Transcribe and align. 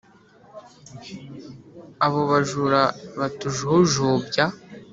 Abo 2.05 2.21
bajura 2.31 2.81
batujujubya 3.19 4.45